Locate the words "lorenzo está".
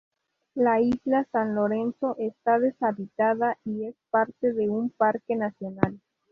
1.53-2.57